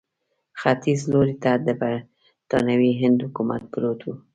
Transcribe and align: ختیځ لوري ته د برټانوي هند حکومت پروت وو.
ختیځ 0.59 0.99
لوري 1.11 1.35
ته 1.43 1.51
د 1.65 1.67
برټانوي 1.79 2.91
هند 3.01 3.17
حکومت 3.25 3.61
پروت 3.73 3.99
وو. 4.03 4.13